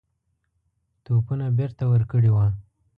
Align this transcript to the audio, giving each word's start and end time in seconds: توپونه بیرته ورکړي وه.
توپونه 1.03 1.45
بیرته 1.57 1.83
ورکړي 1.93 2.29
وه. 2.35 2.47